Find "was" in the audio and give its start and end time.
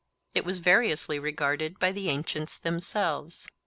0.45-0.57